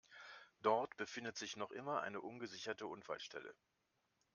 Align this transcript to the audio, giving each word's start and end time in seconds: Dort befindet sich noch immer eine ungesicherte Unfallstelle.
Dort 0.63 0.97
befindet 0.97 1.37
sich 1.37 1.57
noch 1.57 1.69
immer 1.69 2.01
eine 2.01 2.21
ungesicherte 2.21 2.87
Unfallstelle. 2.87 3.53